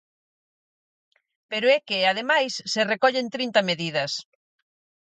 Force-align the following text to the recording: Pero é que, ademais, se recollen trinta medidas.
Pero 1.49 1.67
é 1.75 1.79
que, 1.87 1.97
ademais, 2.11 2.53
se 2.71 2.81
recollen 2.91 3.27
trinta 3.35 3.61
medidas. 3.69 4.11